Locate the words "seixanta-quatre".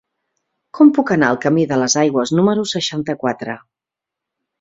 2.73-3.57